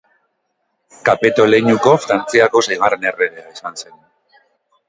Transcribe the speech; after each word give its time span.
Kapeto 1.09 1.45
leinuko 1.51 1.93
Frantziako 2.07 2.65
seigarren 2.69 3.07
erregea 3.13 3.49
izan 3.59 3.79
zen. 3.85 4.01